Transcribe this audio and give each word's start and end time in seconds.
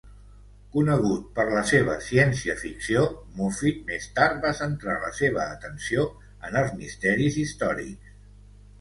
Conegut 0.75 1.27
per 1.39 1.45
la 1.55 1.61
seva 1.71 1.97
ciència-ficció, 2.05 3.05
Moffitt 3.43 3.85
més 3.93 4.09
tard 4.19 4.43
va 4.49 4.55
centrar 4.63 4.99
la 5.07 5.15
seva 5.23 5.47
atenció 5.59 6.11
en 6.51 6.63
els 6.67 6.77
misteris 6.83 7.43
històrics. 7.47 8.21